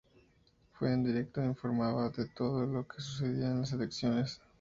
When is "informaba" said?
1.45-2.09